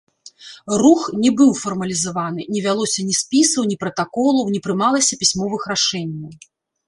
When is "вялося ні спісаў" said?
2.67-3.69